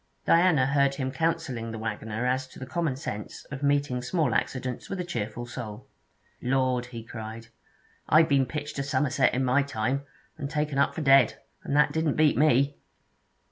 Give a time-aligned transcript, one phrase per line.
[0.25, 4.89] Diana heard him counselling the waggoner as to the common sense of meeting small accidents
[4.89, 5.85] with a cheerful soul.
[6.41, 7.49] 'Lord!' he cried,
[8.09, 10.01] 'I been pitched a Somerset in my time,
[10.39, 12.77] and taken up for dead, and that didn't beat me!'